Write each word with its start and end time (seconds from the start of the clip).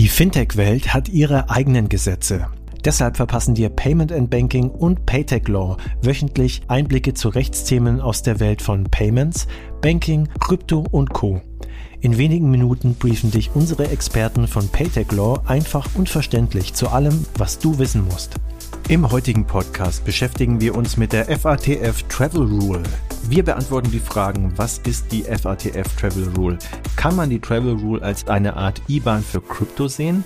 Die 0.00 0.08
Fintech-Welt 0.08 0.94
hat 0.94 1.10
ihre 1.10 1.50
eigenen 1.50 1.90
Gesetze. 1.90 2.46
Deshalb 2.86 3.18
verpassen 3.18 3.54
dir 3.54 3.68
Payment 3.68 4.10
and 4.12 4.30
Banking 4.30 4.70
und 4.70 5.04
Paytech 5.04 5.46
Law 5.46 5.76
wöchentlich 6.00 6.62
Einblicke 6.68 7.12
zu 7.12 7.28
Rechtsthemen 7.28 8.00
aus 8.00 8.22
der 8.22 8.40
Welt 8.40 8.62
von 8.62 8.84
Payments, 8.84 9.46
Banking, 9.82 10.26
Krypto 10.40 10.86
und 10.90 11.12
Co. 11.12 11.42
In 12.00 12.16
wenigen 12.16 12.50
Minuten 12.50 12.94
briefen 12.94 13.30
dich 13.30 13.50
unsere 13.52 13.90
Experten 13.90 14.48
von 14.48 14.66
Paytech 14.70 15.12
Law 15.12 15.42
einfach 15.44 15.86
und 15.94 16.08
verständlich 16.08 16.72
zu 16.72 16.88
allem, 16.88 17.26
was 17.36 17.58
du 17.58 17.78
wissen 17.78 18.06
musst. 18.06 18.36
Im 18.88 19.10
heutigen 19.10 19.46
Podcast 19.46 20.06
beschäftigen 20.06 20.62
wir 20.62 20.76
uns 20.76 20.96
mit 20.96 21.12
der 21.12 21.26
FATF 21.26 22.04
Travel 22.04 22.44
Rule. 22.44 22.82
Wir 23.30 23.44
beantworten 23.44 23.92
die 23.92 24.00
Fragen, 24.00 24.52
was 24.56 24.78
ist 24.78 25.12
die 25.12 25.22
FATF 25.22 25.94
Travel 25.94 26.32
Rule? 26.36 26.58
Kann 26.96 27.14
man 27.14 27.30
die 27.30 27.38
Travel 27.38 27.74
Rule 27.74 28.02
als 28.02 28.26
eine 28.26 28.56
Art 28.56 28.82
IBAN 28.88 29.22
für 29.22 29.40
Krypto 29.40 29.86
sehen? 29.86 30.24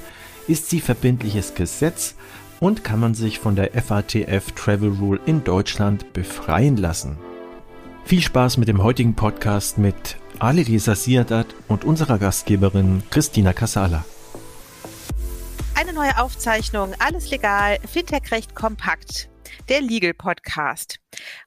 Ist 0.48 0.70
sie 0.70 0.80
verbindliches 0.80 1.54
Gesetz? 1.54 2.14
Und 2.60 2.82
kann 2.82 3.00
man 3.00 3.12
sich 3.12 3.40
von 3.40 3.56
der 3.56 3.72
FATF 3.72 4.52
Travel 4.52 4.88
Rule 4.88 5.20
in 5.26 5.44
Deutschland 5.44 6.14
befreien 6.14 6.78
lassen? 6.78 7.18
Viel 8.06 8.22
Spaß 8.22 8.56
mit 8.56 8.68
dem 8.68 8.82
heutigen 8.82 9.14
Podcast 9.14 9.76
mit 9.76 10.16
Ali 10.38 10.62
Reza 10.62 10.94
Siadat 10.94 11.48
und 11.68 11.84
unserer 11.84 12.18
Gastgeberin 12.18 13.02
Christina 13.10 13.52
Casala. 13.52 14.06
Eine 15.74 15.92
neue 15.92 16.18
Aufzeichnung, 16.18 16.94
alles 17.00 17.30
legal, 17.30 17.76
Fintech-Recht 17.86 18.54
kompakt 18.54 19.28
der 19.68 19.80
Legal 19.80 20.14
Podcast. 20.14 20.98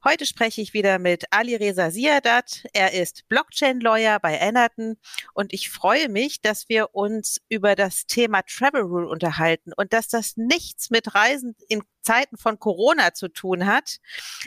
Heute 0.03 0.25
spreche 0.25 0.61
ich 0.61 0.73
wieder 0.73 0.99
mit 0.99 1.25
Ali 1.31 1.55
Reza 1.55 1.91
Siadat. 1.91 2.65
Er 2.73 2.93
ist 2.93 3.27
Blockchain-Lawyer 3.29 4.19
bei 4.19 4.37
Enerton 4.37 4.97
und 5.33 5.53
ich 5.53 5.69
freue 5.69 6.09
mich, 6.09 6.41
dass 6.41 6.69
wir 6.69 6.95
uns 6.95 7.41
über 7.49 7.75
das 7.75 8.05
Thema 8.05 8.41
Travel 8.41 8.81
Rule 8.81 9.07
unterhalten 9.07 9.73
und 9.75 9.93
dass 9.93 10.07
das 10.07 10.37
nichts 10.37 10.89
mit 10.89 11.15
Reisen 11.15 11.55
in 11.69 11.83
Zeiten 12.01 12.37
von 12.37 12.57
Corona 12.57 13.13
zu 13.13 13.27
tun 13.27 13.65
hat, 13.65 13.97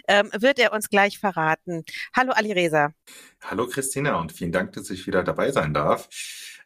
ähm, 0.08 0.30
wird 0.32 0.58
er 0.58 0.72
uns 0.72 0.88
gleich 0.88 1.18
verraten. 1.18 1.84
Hallo 2.16 2.32
Ali 2.32 2.52
Reza. 2.52 2.94
Hallo 3.42 3.66
Christina 3.66 4.18
und 4.18 4.32
vielen 4.32 4.52
Dank, 4.52 4.72
dass 4.72 4.88
ich 4.88 5.06
wieder 5.06 5.22
dabei 5.22 5.52
sein 5.52 5.74
darf. 5.74 6.08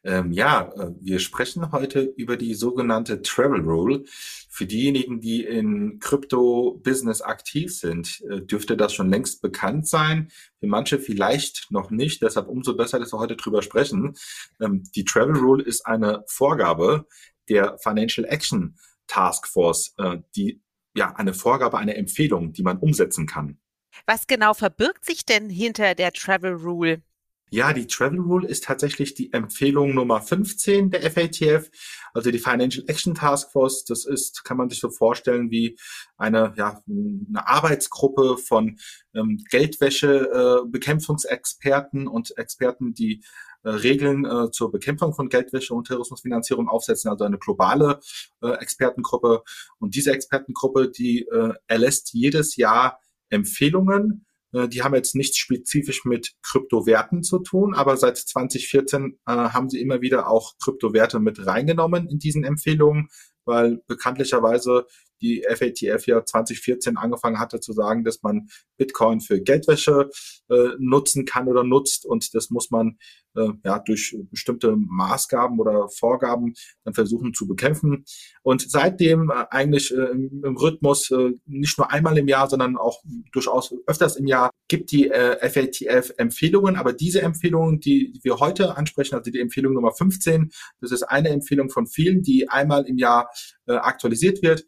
Ähm, 0.05 0.33
ja, 0.33 0.70
äh, 0.77 0.92
wir 1.00 1.19
sprechen 1.19 1.72
heute 1.72 2.02
über 2.02 2.36
die 2.36 2.55
sogenannte 2.55 3.22
Travel 3.22 3.60
Rule. 3.60 4.05
Für 4.50 4.66
diejenigen, 4.66 5.20
die 5.20 5.42
in 5.44 5.98
Krypto-Business 5.98 7.22
aktiv 7.22 7.74
sind, 7.77 8.22
äh, 8.30 8.42
dürfte 8.42 8.77
das 8.77 8.92
schon 8.92 9.08
längst 9.08 9.41
bekannt 9.41 9.88
sein. 9.88 10.30
Für 10.60 10.66
manche 10.66 10.98
vielleicht 10.98 11.70
noch 11.70 11.91
nicht. 11.91 12.22
Deshalb 12.22 12.48
umso 12.48 12.77
besser, 12.77 12.98
dass 12.98 13.12
wir 13.12 13.19
heute 13.19 13.36
drüber 13.36 13.62
sprechen. 13.62 14.14
Ähm, 14.60 14.84
die 14.94 15.05
Travel 15.05 15.36
Rule 15.36 15.64
ist 15.64 15.86
eine 15.86 16.22
Vorgabe 16.27 17.06
der 17.48 17.78
Financial 17.78 18.27
Action 18.27 18.77
Task 19.06 19.48
Force, 19.48 19.94
äh, 19.98 20.19
die 20.36 20.62
ja 20.94 21.14
eine 21.16 21.34
Vorgabe, 21.34 21.78
eine 21.78 21.97
Empfehlung, 21.97 22.52
die 22.52 22.62
man 22.62 22.78
umsetzen 22.78 23.27
kann. 23.27 23.58
Was 24.06 24.27
genau 24.27 24.55
verbirgt 24.55 25.05
sich 25.05 25.25
denn 25.25 25.48
hinter 25.48 25.94
der 25.94 26.12
Travel 26.12 26.55
Rule? 26.55 27.02
Ja, 27.50 27.73
die 27.73 27.87
Travel 27.87 28.20
Rule 28.20 28.47
ist 28.48 28.64
tatsächlich 28.64 29.14
die 29.14 29.33
Empfehlung 29.33 29.95
Nummer 29.95 30.20
15 30.20 30.91
der 30.91 31.09
FATF, 31.09 31.70
also 32.12 32.33
die 32.33 32.41
Financial 32.41 32.84
Action 32.89 33.14
Task 33.14 33.53
Force. 33.53 33.84
Das 33.84 34.06
ist, 34.06 34.42
kann 34.45 34.56
man 34.56 34.70
sich 34.70 34.81
so 34.81 34.91
vorstellen, 34.91 35.53
wie 35.53 35.78
eine, 36.17 36.53
ja, 36.56 36.83
eine 36.89 37.47
Arbeitsgruppe 37.47 38.39
von 38.39 38.81
ähm, 39.15 39.45
Geldwäsche-Bekämpfungsexperten 39.50 42.06
äh, 42.06 42.09
und 42.09 42.37
Experten, 42.37 42.92
die 42.92 43.22
äh, 43.62 43.70
Regeln 43.70 44.25
äh, 44.25 44.50
zur 44.50 44.72
Bekämpfung 44.72 45.15
von 45.15 45.28
Geldwäsche 45.28 45.75
und 45.75 45.87
Terrorismusfinanzierung 45.87 46.69
aufsetzen, 46.69 47.09
also 47.11 47.22
eine 47.25 47.39
globale 47.39 48.00
äh, 48.42 48.50
Expertengruppe. 48.55 49.45
Und 49.78 49.95
diese 49.95 50.11
Expertengruppe, 50.12 50.91
die 50.91 51.28
äh, 51.28 51.53
erlässt 51.67 52.15
jedes 52.15 52.56
Jahr 52.56 52.99
Empfehlungen 53.31 54.26
die 54.69 54.82
haben 54.82 54.94
jetzt 54.94 55.15
nichts 55.15 55.38
spezifisch 55.38 56.04
mit 56.04 56.32
Kryptowerten 56.42 57.22
zu 57.22 57.41
tun, 57.41 57.75
aber 57.75 57.97
seit 57.97 58.16
2014 58.16 59.19
äh, 59.26 59.32
haben 59.32 59.69
sie 59.69 59.81
immer 59.81 60.00
wieder 60.00 60.28
auch 60.28 60.54
Kryptowerte 60.62 61.19
mit 61.20 61.44
reingenommen 61.44 62.09
in 62.09 62.19
diesen 62.19 62.44
Empfehlungen, 62.44 63.09
weil 63.44 63.82
bekanntlicherweise 63.87 64.87
die 65.20 65.44
FATF 65.48 66.06
ja 66.06 66.25
2014 66.25 66.97
angefangen 66.97 67.38
hatte 67.38 67.60
zu 67.60 67.72
sagen, 67.72 68.04
dass 68.04 68.22
man 68.22 68.48
Bitcoin 68.76 69.20
für 69.20 69.41
Geldwäsche 69.41 70.10
äh, 70.50 70.69
nutzen 70.78 71.25
kann 71.25 71.48
oder 71.48 71.64
nutzt 71.64 72.04
und 72.06 72.34
das 72.34 72.50
muss 72.50 72.70
man 72.70 72.98
äh, 73.36 73.48
ja 73.64 73.78
durch 73.78 74.16
bestimmte 74.30 74.76
Maßgaben 74.76 75.58
oder 75.58 75.88
Vorgaben 75.88 76.54
dann 76.84 76.94
versuchen 76.94 77.34
zu 77.34 77.47
bekämpfen. 77.47 78.04
Und 78.42 78.70
seitdem 78.70 79.30
äh, 79.30 79.44
eigentlich 79.50 79.92
äh, 79.92 80.10
im, 80.10 80.56
Rhythmus 80.56 81.10
äh, 81.10 81.32
nicht 81.46 81.78
nur 81.78 81.91
einmal 81.91 82.16
im 82.19 82.28
Jahr, 82.28 82.48
sondern 82.48 82.76
auch 82.76 83.02
durchaus 83.32 83.75
öfters 83.86 84.16
im 84.16 84.26
Jahr 84.26 84.50
gibt 84.69 84.92
die 84.92 85.10
äh, 85.10 85.48
FATF 85.48 86.12
Empfehlungen, 86.16 86.76
aber 86.76 86.92
diese 86.92 87.22
Empfehlungen, 87.22 87.81
die 87.81 88.19
wir 88.22 88.38
heute 88.38 88.76
ansprechen, 88.76 89.14
also 89.16 89.31
die 89.31 89.41
Empfehlung 89.41 89.75
Nummer 89.75 89.92
15, 89.92 90.50
das 90.81 90.92
ist 90.92 91.02
eine 91.02 91.31
Empfehlung 91.31 91.70
von 91.70 91.86
vielen, 91.86 92.22
die 92.22 92.48
einmal 92.48 92.86
im 92.86 92.98
Jahr 92.98 93.31
äh, 93.66 93.72
aktualisiert 93.75 94.42
wird. 94.42 94.64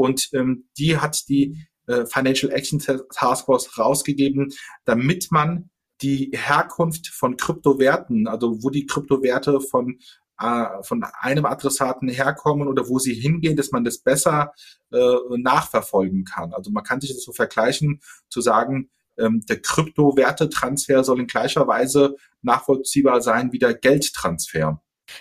Und 0.00 0.30
ähm, 0.32 0.64
die 0.78 0.96
hat 0.96 1.28
die 1.28 1.58
äh, 1.86 2.06
Financial 2.06 2.50
Action 2.50 2.78
Task 2.78 3.44
Force 3.44 3.78
rausgegeben, 3.78 4.52
damit 4.86 5.28
man 5.30 5.68
die 6.00 6.30
Herkunft 6.32 7.08
von 7.08 7.36
Kryptowerten, 7.36 8.26
also 8.26 8.62
wo 8.62 8.70
die 8.70 8.86
Kryptowerte 8.86 9.60
von 9.60 9.98
äh, 10.40 10.82
von 10.82 11.04
einem 11.20 11.44
Adressaten 11.44 12.08
herkommen 12.08 12.66
oder 12.66 12.88
wo 12.88 12.98
sie 12.98 13.12
hingehen, 13.12 13.56
dass 13.56 13.72
man 13.72 13.84
das 13.84 13.98
besser 13.98 14.54
äh, 14.90 15.16
nachverfolgen 15.36 16.24
kann. 16.24 16.54
Also 16.54 16.70
man 16.70 16.82
kann 16.82 17.02
sich 17.02 17.12
das 17.12 17.22
so 17.22 17.32
vergleichen, 17.32 18.00
zu 18.30 18.40
sagen, 18.40 18.88
ähm, 19.18 19.44
der 19.50 19.60
Kryptowertetransfer 19.60 21.04
soll 21.04 21.20
in 21.20 21.26
gleicher 21.26 21.66
Weise 21.66 22.16
nachvollziehbar 22.40 23.20
sein 23.20 23.52
wie 23.52 23.58
der 23.58 23.74
Geldtransfer. 23.74 24.80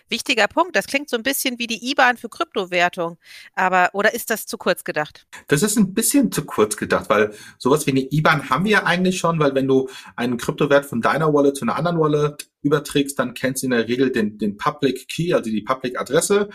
Wichtiger 0.10 0.48
Punkt. 0.48 0.76
Das 0.76 0.88
klingt 0.88 1.10
so 1.10 1.18
ein 1.18 1.24
bisschen 1.24 1.60
wie 1.60 1.68
die 1.68 1.92
IBAN 1.92 2.18
für 2.18 2.30
Kryptowertung. 2.30 3.18
Aber, 3.54 3.90
oder 3.94 4.14
ist 4.14 4.30
das 4.30 4.46
zu 4.46 4.58
kurz 4.58 4.84
gedacht? 4.84 5.28
Das 5.48 5.64
ist 5.64 5.78
ein 5.78 5.94
bisschen 5.94 6.32
zu 6.32 6.46
kurz 6.46 6.78
gedacht, 6.78 7.10
weil 7.10 7.34
sowas 7.58 7.86
wie 7.88 7.92
eine 7.92 8.08
IBAN 8.12 8.50
haben 8.50 8.66
wir 8.66 8.72
ja 8.72 8.84
eigentlich 8.84 9.18
schon, 9.18 9.40
weil 9.40 9.56
wenn 9.56 9.68
du 9.68 9.90
einen 10.16 10.38
Kryptowert 10.38 10.86
von 10.86 11.02
deiner 11.02 11.34
Wallet 11.34 11.58
zu 11.58 11.66
einer 11.66 11.76
anderen 11.76 12.00
Wallet 12.00 12.50
überträgst, 12.62 13.18
dann 13.18 13.34
kennst 13.34 13.64
du 13.64 13.68
in 13.68 13.72
der 13.72 13.88
Regel 13.88 14.12
den, 14.12 14.38
den 14.38 14.58
Public 14.58 15.08
Key, 15.08 15.34
also 15.34 15.50
die 15.50 15.62
Public 15.62 16.00
Adresse 16.00 16.50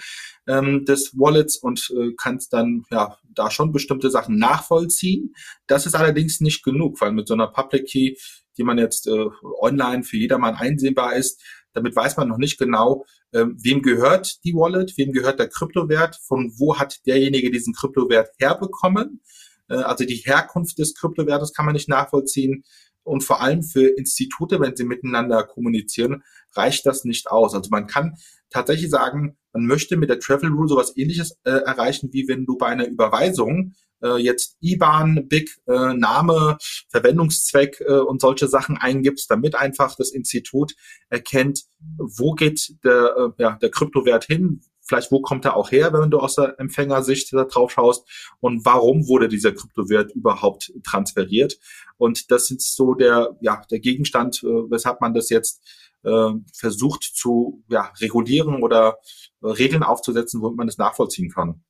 ähm, 0.46 0.84
des 0.84 1.16
Wallets 1.16 1.56
und 1.56 1.90
äh, 1.96 2.12
kannst 2.16 2.52
dann 2.52 2.84
ja 2.90 3.16
da 3.34 3.50
schon 3.50 3.72
bestimmte 3.72 4.10
Sachen 4.10 4.38
nachvollziehen. 4.38 5.34
Das 5.66 5.86
ist 5.86 5.94
allerdings 5.94 6.40
nicht 6.40 6.62
genug, 6.62 7.00
weil 7.00 7.12
mit 7.12 7.28
so 7.28 7.34
einer 7.34 7.48
Public 7.48 7.86
Key, 7.86 8.14
die 8.56 8.64
man 8.64 8.78
jetzt 8.78 9.06
äh, 9.06 9.26
online 9.60 10.04
für 10.04 10.16
jedermann 10.16 10.54
einsehbar 10.54 11.14
ist, 11.14 11.42
damit 11.74 11.94
weiß 11.94 12.16
man 12.16 12.28
noch 12.28 12.38
nicht 12.38 12.58
genau, 12.58 13.04
ähm, 13.32 13.56
wem 13.62 13.82
gehört 13.82 14.44
die 14.44 14.54
Wallet, 14.54 14.96
wem 14.96 15.12
gehört 15.12 15.38
der 15.38 15.48
Kryptowert, 15.48 16.16
von 16.16 16.52
wo 16.56 16.78
hat 16.78 17.06
derjenige 17.06 17.50
diesen 17.50 17.74
Kryptowert 17.74 18.30
herbekommen. 18.38 19.20
Äh, 19.68 19.74
also 19.74 20.04
die 20.04 20.16
Herkunft 20.16 20.78
des 20.78 20.94
Kryptowertes 20.94 21.52
kann 21.52 21.66
man 21.66 21.74
nicht 21.74 21.88
nachvollziehen. 21.88 22.64
Und 23.02 23.22
vor 23.22 23.42
allem 23.42 23.62
für 23.62 23.86
Institute, 23.86 24.58
wenn 24.60 24.76
sie 24.76 24.84
miteinander 24.84 25.44
kommunizieren, 25.44 26.22
reicht 26.54 26.86
das 26.86 27.04
nicht 27.04 27.30
aus. 27.30 27.54
Also 27.54 27.68
man 27.70 27.86
kann 27.86 28.16
tatsächlich 28.48 28.88
sagen, 28.88 29.36
man 29.52 29.66
möchte 29.66 29.96
mit 29.96 30.08
der 30.08 30.20
Travel 30.20 30.50
Rule 30.50 30.68
sowas 30.68 30.96
ähnliches 30.96 31.38
äh, 31.44 31.50
erreichen, 31.50 32.12
wie 32.12 32.26
wenn 32.28 32.46
du 32.46 32.56
bei 32.56 32.66
einer 32.66 32.86
Überweisung 32.86 33.74
äh, 34.04 34.16
jetzt 34.18 34.56
IBAN, 34.60 35.26
BIC, 35.28 35.50
äh, 35.66 35.94
Name, 35.94 36.58
Verwendungszweck 36.90 37.80
äh, 37.80 37.98
und 37.98 38.20
solche 38.20 38.46
Sachen 38.46 38.76
eingibst, 38.76 39.30
damit 39.30 39.54
einfach 39.54 39.96
das 39.96 40.12
Institut 40.12 40.74
erkennt, 41.08 41.64
wo 41.98 42.32
geht 42.32 42.76
der, 42.84 43.14
äh, 43.16 43.42
ja, 43.42 43.58
der 43.60 43.70
Kryptowert 43.70 44.24
hin, 44.24 44.60
vielleicht 44.82 45.10
wo 45.10 45.20
kommt 45.20 45.44
er 45.44 45.56
auch 45.56 45.70
her, 45.70 45.92
wenn 45.92 46.10
du 46.10 46.18
aus 46.18 46.36
der 46.36 46.58
Empfängersicht 46.60 47.32
da 47.32 47.44
drauf 47.44 47.72
schaust 47.72 48.06
und 48.40 48.64
warum 48.64 49.08
wurde 49.08 49.28
dieser 49.28 49.52
Kryptowert 49.52 50.12
überhaupt 50.12 50.72
transferiert. 50.84 51.58
Und 51.96 52.30
das 52.30 52.50
ist 52.50 52.76
so 52.76 52.94
der, 52.94 53.36
ja, 53.40 53.62
der 53.70 53.80
Gegenstand, 53.80 54.42
äh, 54.42 54.46
weshalb 54.70 55.00
man 55.00 55.14
das 55.14 55.30
jetzt 55.30 55.62
äh, 56.04 56.30
versucht 56.54 57.02
zu 57.02 57.64
ja, 57.68 57.90
regulieren 58.00 58.62
oder 58.62 58.98
äh, 59.42 59.48
Regeln 59.48 59.82
aufzusetzen, 59.82 60.42
womit 60.42 60.58
man 60.58 60.66
das 60.66 60.78
nachvollziehen 60.78 61.30
kann. 61.30 61.63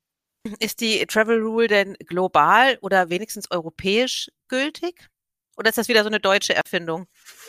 Ist 0.61 0.81
die 0.81 1.07
Travel 1.07 1.41
Rule 1.41 1.69
denn 1.69 1.97
global 2.07 2.79
oder 2.83 3.09
wenigstens 3.09 3.51
europäisch 3.51 4.31
gültig? 4.49 5.09
Oder 5.57 5.71
ist 5.71 5.79
das 5.79 5.89
wieder 5.89 6.03
so 6.03 6.09
eine 6.09 6.21
deutsche 6.21 6.55
Erfindung? 6.55 7.07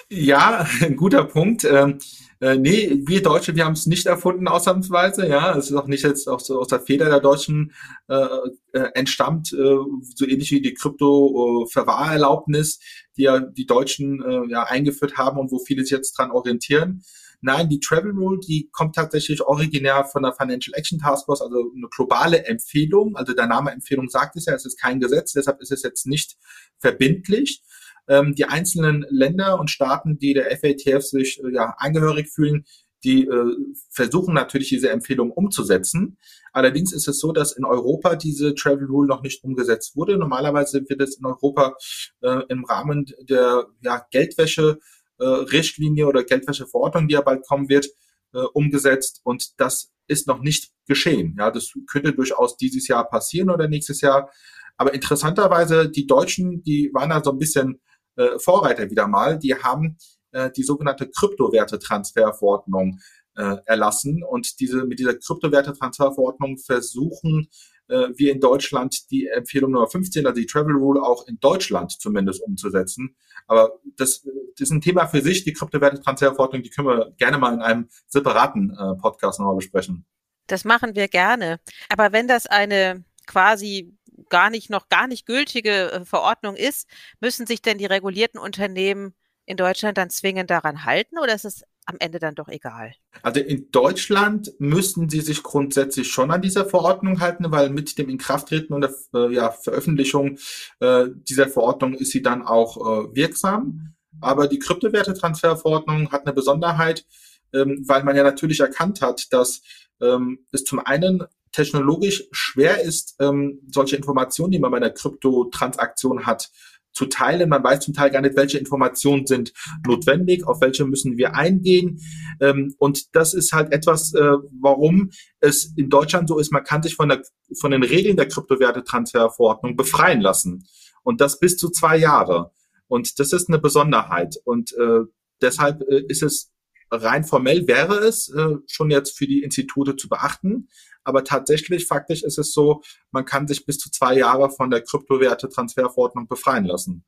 Ja, 0.10 0.66
ein 0.82 0.96
guter 0.96 1.26
Punkt. 1.26 1.66
Ähm, 1.66 2.00
äh, 2.40 2.56
nee, 2.56 3.02
wir 3.06 3.22
Deutsche, 3.22 3.56
wir 3.56 3.66
haben 3.66 3.74
es 3.74 3.86
nicht 3.86 4.06
erfunden, 4.06 4.48
ausnahmsweise. 4.48 5.28
Ja, 5.28 5.58
es 5.58 5.72
ist 5.72 5.76
auch 5.76 5.88
nicht 5.88 6.04
jetzt 6.04 6.28
auch 6.28 6.40
so 6.40 6.60
aus 6.60 6.68
der 6.68 6.80
Feder 6.80 7.10
der 7.10 7.20
Deutschen 7.20 7.74
äh, 8.08 8.28
äh, 8.74 8.92
entstammt, 8.94 9.52
äh, 9.54 9.56
so 9.56 10.26
ähnlich 10.26 10.52
wie 10.52 10.62
die 10.62 10.74
Krypto-Verwahrerlaubnis, 10.74 12.80
die 13.18 13.24
ja 13.24 13.40
die 13.40 13.66
Deutschen 13.66 14.24
äh, 14.24 14.52
ja 14.52 14.64
eingeführt 14.64 15.18
haben 15.18 15.40
und 15.40 15.52
wo 15.52 15.60
viele 15.60 15.84
sich 15.84 15.92
jetzt 15.92 16.18
dran 16.18 16.32
orientieren. 16.32 17.04
Nein, 17.42 17.70
die 17.70 17.80
Travel 17.80 18.12
Rule, 18.12 18.40
die 18.40 18.70
kommt 18.72 18.96
tatsächlich 18.96 19.42
originär 19.42 20.06
von 20.06 20.24
der 20.24 20.34
Financial 20.34 20.78
Action 20.78 21.00
Task 21.00 21.26
Force, 21.26 21.42
also 21.42 21.72
eine 21.76 21.88
globale 21.96 22.46
Empfehlung. 22.46 23.16
Also 23.16 23.34
der 23.34 23.48
Name 23.48 23.72
Empfehlung 23.72 24.10
sagt 24.10 24.36
es 24.36 24.46
ja, 24.46 24.54
es 24.54 24.66
ist 24.66 24.80
kein 24.80 25.00
Gesetz, 25.00 25.34
deshalb 25.34 25.62
ist 25.62 25.72
es 25.72 25.84
jetzt 25.84 26.06
nicht 26.06 26.38
verbindlich. 26.80 27.64
Ähm, 28.08 28.36
die 28.36 28.46
einzelnen 28.46 29.06
Länder 29.10 29.60
und 29.60 29.72
Staaten, 29.72 30.20
die 30.20 30.34
der 30.34 30.56
FATF 30.58 31.04
sich 31.04 31.42
äh, 31.44 31.54
ja 31.54 31.76
angehörig 31.80 32.30
fühlen, 32.30 32.66
die 33.04 33.26
äh, 33.26 33.56
versuchen 33.90 34.34
natürlich 34.34 34.70
diese 34.70 34.90
Empfehlung 34.90 35.32
umzusetzen. 35.32 36.18
Allerdings 36.52 36.92
ist 36.92 37.08
es 37.08 37.20
so, 37.20 37.32
dass 37.32 37.52
in 37.52 37.64
Europa 37.64 38.16
diese 38.16 38.56
Travel 38.56 38.88
Rule 38.88 39.08
noch 39.08 39.22
nicht 39.22 39.44
umgesetzt 39.44 39.96
wurde. 39.96 40.18
Normalerweise 40.18 40.84
wird 40.88 41.02
es 41.02 41.18
in 41.18 41.26
Europa 41.26 41.76
äh, 42.22 42.42
im 42.50 42.66
Rahmen 42.66 43.06
der 43.22 43.68
ja, 43.82 44.06
Geldwäsche 44.10 44.80
Richtlinie 45.24 46.08
oder 46.08 46.24
Geldwäscheverordnung, 46.24 47.08
die 47.08 47.14
ja 47.14 47.22
bald 47.22 47.46
kommen 47.46 47.70
wird, 47.70 47.88
äh, 48.34 48.40
umgesetzt 48.54 49.22
und 49.24 49.60
das 49.60 49.92
ist 50.08 50.28
noch 50.28 50.42
nicht 50.42 50.72
geschehen. 50.88 51.36
Ja, 51.40 51.52
das 51.52 51.72
könnte 51.90 52.14
durchaus 52.14 52.58
dieses 52.58 52.88
Jahr 52.88 53.10
passieren 53.10 53.50
oder 53.50 53.68
nächstes 53.68 54.02
Jahr. 54.02 54.30
Aber 54.78 54.94
interessanterweise, 54.94 55.90
die 55.90 56.06
Deutschen, 56.06 56.62
die 56.64 56.92
waren 56.94 57.10
da 57.10 57.24
so 57.24 57.32
ein 57.32 57.40
bisschen 57.40 57.82
äh, 58.18 58.38
Vorreiter 58.40 58.90
wieder 58.90 59.08
mal. 59.08 59.40
Die 59.40 59.56
haben 59.56 59.98
äh, 60.32 60.52
die 60.52 60.64
sogenannte 60.64 61.10
Kryptowertetransferverordnung 61.10 63.00
äh, 63.36 63.58
erlassen. 63.66 64.24
Und 64.24 64.60
diese, 64.60 64.86
mit 64.86 65.00
dieser 65.00 65.16
Kryptowertetransferverordnung 65.16 66.58
versuchen 66.58 67.48
äh, 67.88 68.10
wir 68.16 68.32
in 68.32 68.40
Deutschland 68.40 69.10
die 69.12 69.28
Empfehlung 69.28 69.72
Nummer 69.72 69.88
15, 69.88 70.26
also 70.26 70.40
die 70.40 70.48
Travel 70.48 70.76
Rule, 70.76 71.02
auch 71.02 71.28
in 71.28 71.40
Deutschland 71.40 71.92
zumindest 71.92 72.42
umzusetzen. 72.42 73.16
Aber 73.48 73.80
das, 73.98 74.24
das 74.58 74.70
ist 74.70 74.72
ein 74.72 74.82
Thema 74.82 75.08
für 75.08 75.22
sich, 75.22 75.44
die 75.44 75.54
Kryptowertetransferverordnung, 75.54 76.64
die 76.64 76.70
können 76.70 76.88
wir 76.88 77.14
gerne 77.18 77.38
mal 77.38 77.54
in 77.54 77.62
einem 77.62 77.90
separaten 78.08 78.72
äh, 78.72 79.00
Podcast 79.00 79.40
nochmal 79.40 79.56
besprechen. 79.56 80.06
Das 80.48 80.64
machen 80.64 80.96
wir 80.96 81.08
gerne. 81.08 81.60
Aber 81.90 82.12
wenn 82.12 82.28
das 82.28 82.46
eine 82.46 83.04
quasi 83.26 83.96
gar 84.30 84.50
nicht 84.50 84.70
noch 84.70 84.90
gar 84.90 85.08
nicht 85.08 85.26
gültige 85.26 85.92
äh, 85.92 86.06
Verordnung 86.06 86.56
ist, 86.56 86.88
müssen 87.20 87.46
sich 87.46 87.62
denn 87.62 87.78
die 87.78 87.86
regulierten 87.86 88.40
Unternehmen 88.40 89.14
in 89.46 89.58
Deutschland 89.58 89.98
dann 89.98 90.10
zwingend 90.10 90.50
daran 90.50 90.86
halten 90.86 91.20
oder 91.20 91.36
ist 91.36 91.46
es 91.46 91.64
am 91.86 91.98
Ende 92.00 92.20
dann 92.20 92.36
doch 92.36 92.48
egal? 92.48 92.94
Also 93.22 93.40
in 93.40 93.72
Deutschland 93.72 94.54
müssen 94.60 95.10
sie 95.10 95.22
sich 95.22 95.44
grundsätzlich 95.44 96.10
schon 96.10 96.32
an 96.32 96.42
dieser 96.42 96.66
Verordnung 96.66 97.20
halten, 97.20 97.52
weil 97.52 97.70
mit 97.70 97.98
dem 97.98 98.10
Inkrafttreten 98.10 98.76
und 98.76 98.82
der 98.82 98.94
äh, 99.14 99.34
ja, 99.34 99.52
Veröffentlichung 99.52 100.38
äh, 100.80 101.06
dieser 101.10 101.48
Verordnung 101.48 101.94
ist 101.94 102.12
sie 102.12 102.22
dann 102.22 102.42
auch 102.44 102.78
äh, 102.78 103.16
wirksam. 103.16 103.94
Aber 104.22 104.48
die 104.48 104.60
Kryptowertetransferverordnung 104.60 106.12
hat 106.12 106.26
eine 106.26 106.34
Besonderheit, 106.34 107.06
ähm, 107.54 107.84
weil 107.88 108.04
man 108.04 108.16
ja 108.16 108.24
natürlich 108.24 108.60
erkannt 108.60 109.02
hat, 109.02 109.32
dass 109.34 109.62
ähm, 110.02 110.46
es 110.52 110.64
zum 110.64 110.80
einen 110.80 111.24
technologisch 111.52 112.28
schwer 112.32 112.82
ist, 112.82 113.16
ähm, 113.20 113.62
solche 113.72 113.96
Informationen, 113.96 114.52
die 114.52 114.60
man 114.60 114.72
bei 114.72 114.78
einer 114.78 114.90
Kryptotransaktion 114.90 116.26
hat, 116.26 116.52
zu 116.96 117.06
teilen. 117.06 117.50
Man 117.50 117.64
weiß 117.64 117.82
zum 117.82 117.94
Teil 117.94 118.10
gar 118.10 118.22
nicht, 118.22 118.36
welche 118.36 118.58
Informationen 118.58 119.28
sind 119.28 119.54
notwendig, 119.86 120.48
auf 120.48 120.62
welche 120.62 120.86
müssen 120.86 121.18
wir 121.18 121.36
eingehen. 121.36 122.00
Ähm, 122.40 122.74
und 122.80 123.16
das 123.16 123.34
ist 123.34 123.54
halt 123.54 123.72
etwas, 123.72 124.14
äh, 124.14 124.32
warum 124.62 125.12
es 125.42 125.74
in 125.76 125.90
Deutschland 125.90 126.30
so 126.30 126.40
ist, 126.40 126.52
man 126.52 126.64
kann 126.64 126.82
sich 126.82 126.96
von, 126.96 127.10
der, 127.10 127.22
von 127.60 127.72
den 127.72 127.84
Regeln 127.84 128.18
der 128.18 128.28
Kryptowertetransferverordnung 128.28 129.76
befreien 129.76 130.22
lassen. 130.22 130.66
Und 131.04 131.22
das 131.22 131.40
bis 131.40 131.58
zu 131.58 131.70
zwei 131.70 131.98
Jahre. 131.98 132.52
Und 132.88 133.20
das 133.20 133.34
ist 133.34 133.50
eine 133.50 133.60
Besonderheit. 133.60 134.36
Und 134.46 134.74
äh, 134.74 135.02
deshalb 135.42 135.82
äh, 135.82 136.04
ist 136.08 136.24
es 136.24 136.52
rein 136.92 137.24
formell 137.24 137.68
wäre 137.68 138.00
es 138.00 138.30
äh, 138.30 138.56
schon 138.68 138.92
jetzt 138.92 139.18
für 139.18 139.28
die 139.28 139.44
Institute 139.44 139.96
zu 139.96 140.10
beachten. 140.10 140.70
Aber 141.04 141.24
tatsächlich, 141.24 141.86
faktisch 141.86 142.24
ist 142.24 142.38
es 142.38 142.52
so, 142.52 142.82
man 143.12 143.26
kann 143.26 143.48
sich 143.48 143.66
bis 143.66 143.78
zu 143.78 143.92
zwei 143.92 144.18
Jahre 144.18 144.50
von 144.50 144.72
der 144.72 144.82
Kryptowerte-Transferverordnung 144.84 146.28
befreien 146.28 146.66
lassen. 146.66 147.06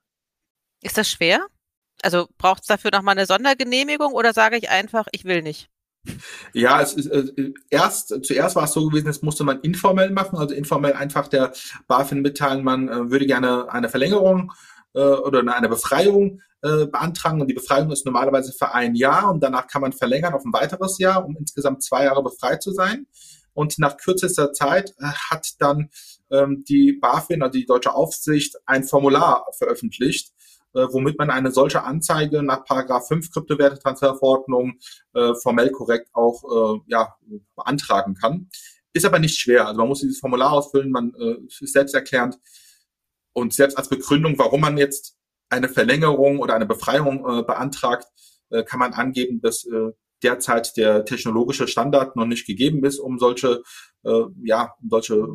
Ist 0.83 0.97
das 0.97 1.09
schwer? 1.09 1.47
Also 2.03 2.27
braucht 2.37 2.61
es 2.61 2.67
dafür 2.67 2.91
nochmal 2.91 3.17
eine 3.17 3.25
Sondergenehmigung 3.25 4.13
oder 4.13 4.33
sage 4.33 4.57
ich 4.57 4.69
einfach, 4.69 5.07
ich 5.11 5.25
will 5.25 5.41
nicht? 5.41 5.69
Ja, 6.53 6.81
es 6.81 6.93
ist 6.93 7.07
äh, 7.07 7.51
erst 7.69 8.23
zuerst 8.23 8.55
war 8.55 8.63
es 8.63 8.71
so 8.71 8.87
gewesen, 8.87 9.07
das 9.07 9.23
musste 9.23 9.43
man 9.43 9.59
informell 9.61 10.11
machen, 10.11 10.37
also 10.37 10.55
informell 10.55 10.93
einfach 10.93 11.27
der 11.27 11.51
BaFin 11.87 12.21
mitteilen, 12.21 12.63
man 12.63 12.87
äh, 12.87 13.11
würde 13.11 13.25
gerne 13.25 13.71
eine 13.71 13.89
Verlängerung 13.89 14.51
äh, 14.51 14.76
oder 14.93 15.39
eine 15.55 15.69
Befreiung 15.69 16.41
äh, 16.63 16.87
beantragen 16.87 17.39
und 17.39 17.47
die 17.47 17.53
Befreiung 17.53 17.91
ist 17.91 18.05
normalerweise 18.05 18.51
für 18.51 18.73
ein 18.73 18.95
Jahr 18.95 19.31
und 19.31 19.41
danach 19.41 19.67
kann 19.67 19.81
man 19.81 19.93
verlängern 19.93 20.33
auf 20.33 20.43
ein 20.43 20.53
weiteres 20.53 20.97
Jahr, 20.97 21.23
um 21.25 21.37
insgesamt 21.37 21.83
zwei 21.83 22.05
Jahre 22.05 22.23
befreit 22.23 22.63
zu 22.63 22.71
sein. 22.71 23.05
Und 23.53 23.77
nach 23.79 23.97
kürzester 23.97 24.53
Zeit 24.53 24.95
äh, 24.99 25.05
hat 25.29 25.49
dann 25.59 25.89
ähm, 26.31 26.63
die 26.67 26.93
BaFin, 26.93 27.43
also 27.43 27.59
die 27.59 27.65
deutsche 27.65 27.93
Aufsicht, 27.93 28.55
ein 28.65 28.83
Formular 28.83 29.45
veröffentlicht, 29.57 30.33
äh, 30.73 30.87
womit 30.91 31.17
man 31.17 31.29
eine 31.29 31.51
solche 31.51 31.83
Anzeige 31.83 32.41
nach 32.41 32.65
Paragraph 32.65 33.07
5 33.07 33.31
Kryptowertetransferverordnung 33.31 34.79
äh, 35.13 35.33
formell 35.35 35.71
korrekt 35.71 36.09
auch 36.13 36.43
äh, 36.43 36.79
ja, 36.87 37.15
beantragen 37.55 38.15
kann. 38.15 38.49
Ist 38.93 39.05
aber 39.05 39.19
nicht 39.19 39.39
schwer. 39.39 39.67
Also 39.67 39.79
man 39.79 39.89
muss 39.89 40.01
dieses 40.01 40.19
Formular 40.19 40.53
ausfüllen, 40.53 40.91
man 40.91 41.13
äh, 41.19 41.37
ist 41.47 41.73
selbsterklärend. 41.73 42.39
Und 43.37 43.53
selbst 43.53 43.77
als 43.77 43.87
Begründung, 43.87 44.39
warum 44.39 44.61
man 44.61 44.79
jetzt 44.79 45.15
eine 45.49 45.69
Verlängerung 45.69 46.39
oder 46.39 46.55
eine 46.55 46.65
Befreiung 46.65 47.19
äh, 47.19 47.43
beantragt, 47.43 48.07
äh, 48.49 48.63
kann 48.63 48.79
man 48.79 48.93
angeben, 48.93 49.41
dass 49.41 49.63
äh, 49.63 49.91
derzeit 50.23 50.75
der 50.75 51.05
technologische 51.05 51.67
Standard 51.67 52.15
noch 52.15 52.25
nicht 52.25 52.47
gegeben 52.47 52.83
ist, 52.83 52.97
um 52.97 53.19
solche, 53.19 53.61
äh, 54.03 54.23
ja, 54.41 54.73
um 54.81 54.89
solche 54.89 55.27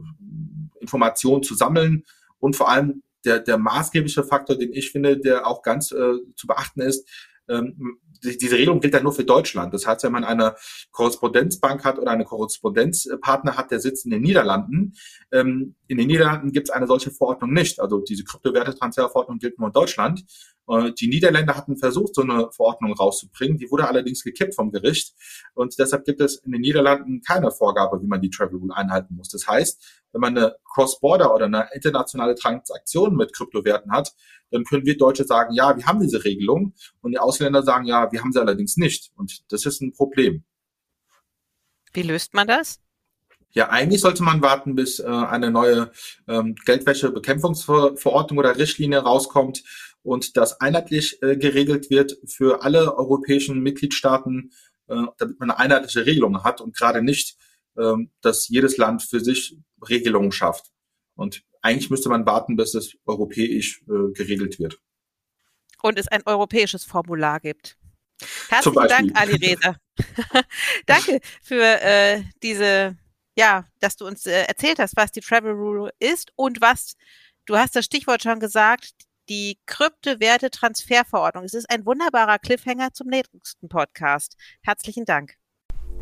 Informationen 0.80 1.44
zu 1.44 1.54
sammeln. 1.54 2.02
Und 2.40 2.56
vor 2.56 2.70
allem 2.70 3.04
der, 3.24 3.38
der 3.38 3.56
maßgebliche 3.56 4.24
Faktor, 4.24 4.58
den 4.58 4.72
ich 4.72 4.90
finde, 4.90 5.16
der 5.18 5.46
auch 5.46 5.62
ganz 5.62 5.92
äh, 5.92 6.14
zu 6.34 6.48
beachten 6.48 6.80
ist, 6.80 7.08
ähm, 7.48 8.00
diese 8.24 8.56
Regelung 8.56 8.80
gilt 8.80 8.94
ja 8.94 9.02
nur 9.02 9.12
für 9.12 9.24
Deutschland. 9.24 9.74
Das 9.74 9.86
heißt, 9.86 10.04
wenn 10.04 10.12
man 10.12 10.24
eine 10.24 10.54
Korrespondenzbank 10.90 11.84
hat 11.84 11.98
oder 11.98 12.10
eine 12.10 12.24
Korrespondenzpartner 12.24 13.56
hat, 13.56 13.70
der 13.70 13.80
sitzt 13.80 14.04
in 14.04 14.12
den 14.12 14.22
Niederlanden, 14.22 14.94
ähm, 15.32 15.74
in 15.92 15.98
den 15.98 16.06
Niederlanden 16.06 16.52
gibt 16.52 16.70
es 16.70 16.74
eine 16.74 16.86
solche 16.86 17.10
Verordnung 17.10 17.52
nicht. 17.52 17.78
Also 17.78 18.00
diese 18.00 18.24
Kryptowertetransferverordnung 18.24 19.38
gilt 19.38 19.58
nur 19.58 19.68
in 19.68 19.74
Deutschland. 19.74 20.24
Äh, 20.66 20.92
die 20.92 21.06
Niederländer 21.06 21.54
hatten 21.54 21.76
versucht, 21.76 22.14
so 22.14 22.22
eine 22.22 22.50
Verordnung 22.50 22.94
rauszubringen. 22.94 23.58
Die 23.58 23.70
wurde 23.70 23.86
allerdings 23.86 24.24
gekippt 24.24 24.54
vom 24.54 24.72
Gericht. 24.72 25.14
Und 25.52 25.78
deshalb 25.78 26.06
gibt 26.06 26.22
es 26.22 26.36
in 26.36 26.52
den 26.52 26.62
Niederlanden 26.62 27.20
keine 27.20 27.50
Vorgabe, 27.50 28.00
wie 28.00 28.06
man 28.06 28.22
die 28.22 28.30
Travel 28.30 28.58
Rule 28.58 28.74
einhalten 28.74 29.14
muss. 29.16 29.28
Das 29.28 29.46
heißt, 29.46 30.02
wenn 30.12 30.22
man 30.22 30.36
eine 30.36 30.56
Cross-Border 30.72 31.34
oder 31.34 31.44
eine 31.44 31.68
internationale 31.74 32.36
Transaktion 32.36 33.14
mit 33.14 33.34
Kryptowerten 33.34 33.92
hat, 33.92 34.14
dann 34.50 34.64
können 34.64 34.86
wir 34.86 34.96
Deutsche 34.96 35.24
sagen, 35.24 35.52
ja, 35.52 35.76
wir 35.76 35.84
haben 35.84 36.00
diese 36.00 36.24
Regelung. 36.24 36.72
Und 37.02 37.12
die 37.12 37.18
Ausländer 37.18 37.62
sagen, 37.62 37.84
ja, 37.84 38.10
wir 38.10 38.22
haben 38.22 38.32
sie 38.32 38.40
allerdings 38.40 38.78
nicht. 38.78 39.12
Und 39.14 39.44
das 39.52 39.66
ist 39.66 39.82
ein 39.82 39.92
Problem. 39.92 40.44
Wie 41.92 42.02
löst 42.02 42.32
man 42.32 42.46
das? 42.46 42.81
Ja, 43.54 43.68
eigentlich 43.68 44.00
sollte 44.00 44.22
man 44.22 44.40
warten, 44.40 44.74
bis 44.74 44.98
äh, 44.98 45.06
eine 45.06 45.50
neue 45.50 45.92
ähm, 46.26 46.54
Geldwäschebekämpfungsverordnung 46.64 48.38
oder 48.38 48.56
Richtlinie 48.56 49.00
rauskommt 49.00 49.62
und 50.02 50.36
das 50.36 50.60
einheitlich 50.60 51.22
äh, 51.22 51.36
geregelt 51.36 51.90
wird 51.90 52.16
für 52.26 52.62
alle 52.62 52.96
europäischen 52.96 53.60
Mitgliedstaaten, 53.60 54.52
äh, 54.88 55.02
damit 55.18 55.38
man 55.38 55.50
eine 55.50 55.58
einheitliche 55.58 56.06
Regelung 56.06 56.42
hat 56.44 56.60
und 56.60 56.76
gerade 56.76 57.02
nicht, 57.02 57.36
äh, 57.76 57.94
dass 58.22 58.48
jedes 58.48 58.78
Land 58.78 59.02
für 59.02 59.20
sich 59.20 59.56
Regelungen 59.88 60.32
schafft. 60.32 60.70
Und 61.14 61.42
eigentlich 61.60 61.90
müsste 61.90 62.08
man 62.08 62.26
warten, 62.26 62.56
bis 62.56 62.74
es 62.74 62.96
europäisch 63.06 63.82
äh, 63.82 64.12
geregelt 64.12 64.58
wird. 64.58 64.78
Und 65.82 65.98
es 65.98 66.08
ein 66.08 66.22
europäisches 66.26 66.84
Formular 66.84 67.40
gibt. 67.40 67.76
Herzlichen 68.48 68.88
Dank, 68.88 69.10
Ali 69.14 69.34
Reza. 69.34 69.76
Danke 70.86 71.20
für 71.42 71.62
äh, 71.82 72.22
diese, 72.42 72.96
ja, 73.36 73.66
dass 73.80 73.96
du 73.96 74.06
uns 74.06 74.26
äh, 74.26 74.44
erzählt 74.44 74.78
hast, 74.78 74.96
was 74.96 75.12
die 75.12 75.20
Travel 75.20 75.52
Rule 75.52 75.92
ist 75.98 76.32
und 76.36 76.60
was, 76.60 76.96
du 77.46 77.56
hast 77.56 77.76
das 77.76 77.84
Stichwort 77.84 78.22
schon 78.22 78.40
gesagt, 78.40 78.92
die 79.28 79.58
Kryptowerte-Transferverordnung. 79.66 81.44
Es 81.44 81.54
ist 81.54 81.70
ein 81.70 81.86
wunderbarer 81.86 82.38
Cliffhanger 82.38 82.92
zum 82.92 83.08
nächsten 83.08 83.68
Podcast. 83.68 84.36
Herzlichen 84.62 85.04
Dank. 85.04 85.41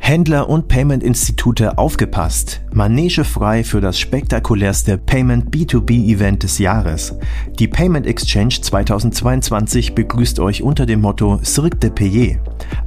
Händler 0.03 0.49
und 0.49 0.67
Payment-Institute 0.67 1.79
aufgepasst. 1.79 2.63
Manege 2.73 3.23
frei 3.23 3.63
für 3.63 3.81
das 3.81 3.99
spektakulärste 3.99 4.99
Payment 4.99 5.55
B2B-Event 5.55 6.43
des 6.43 6.59
Jahres. 6.59 7.15
Die 7.59 7.69
Payment 7.69 8.07
Exchange 8.07 8.61
2022 8.61 9.95
begrüßt 9.95 10.41
euch 10.41 10.63
unter 10.63 10.87
dem 10.87 11.03
Motto 11.03 11.39
Cirque 11.45 11.79
de 11.79 11.91
Payer. 11.91 12.39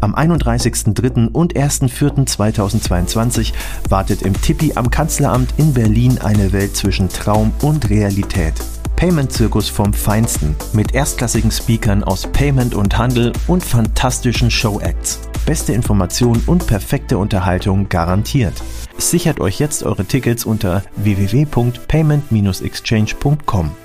Am 0.02 0.16
31.03. 0.16 1.30
und 1.32 1.54
1.04.2022 1.56 3.54
wartet 3.88 4.24
im 4.24 4.34
Tippi 4.34 4.74
am 4.76 4.90
Kanzleramt 4.90 5.54
in 5.58 5.74
Berlin 5.74 6.18
eine 6.18 6.52
Welt 6.52 6.76
zwischen 6.76 7.08
Traum 7.08 7.54
und 7.62 7.90
Realität. 7.90 8.56
Payment-Zirkus 8.96 9.70
vom 9.70 9.94
Feinsten 9.94 10.56
mit 10.74 10.94
erstklassigen 10.94 11.52
Speakern 11.52 12.04
aus 12.04 12.28
Payment 12.28 12.74
und 12.74 12.98
Handel 12.98 13.34
und 13.48 13.64
fantastischen 13.64 14.50
Show-Acts. 14.50 15.20
Beste 15.46 15.74
Informationen 15.74 16.44
und 16.48 16.66
perfekte 16.68 17.18
Unterhaltung 17.18 17.90
garantiert. 17.90 18.54
Sichert 18.98 19.40
euch 19.40 19.60
jetzt 19.60 19.84
eure 19.84 20.06
Tickets 20.06 20.46
unter 20.46 20.84
www.payment-exchange.com. 20.96 23.83